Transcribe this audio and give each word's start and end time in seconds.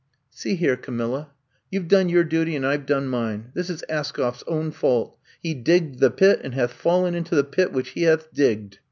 '* 0.15 0.29
See 0.31 0.55
here, 0.55 0.75
Camilla, 0.77 1.29
you 1.69 1.79
Ve 1.81 1.85
done 1.87 2.09
your 2.09 2.23
duty 2.23 2.55
and 2.55 2.65
I 2.65 2.75
Ve 2.77 2.85
done 2.87 3.07
mine. 3.07 3.51
This 3.53 3.69
is 3.69 3.83
Askoff 3.87 4.37
's 4.37 4.43
own 4.47 4.71
fault. 4.71 5.15
He 5.43 5.53
digged 5.53 5.99
the 5.99 6.09
pit 6.09 6.39
and 6.43 6.55
hath 6.55 6.73
fallen 6.73 7.13
into 7.13 7.35
the 7.35 7.43
pit 7.43 7.71
which 7.71 7.89
he 7.89 8.01
hath 8.01 8.33
digged. 8.33 8.79